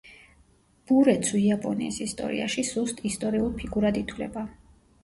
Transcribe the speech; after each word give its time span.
ბურეცუ 0.91 1.35
იაპონიის 1.41 2.01
ისტორიაში 2.07 2.67
სუსტ 2.73 3.07
ისტორიულ 3.13 3.55
ფიგურად 3.63 4.03
ითვლება. 4.05 4.51